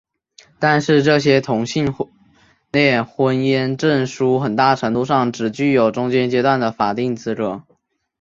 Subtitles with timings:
[0.57, 1.93] 但是这些同性
[2.71, 7.61] 恋婚姻证书很大程度上是只具有中间阶段的法定资格。